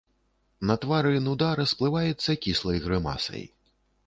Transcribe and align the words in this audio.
На 0.69 0.77
твары 0.85 1.19
нуда 1.27 1.49
расплываецца 1.61 2.39
кіслай 2.47 2.83
грымасай. 2.89 3.49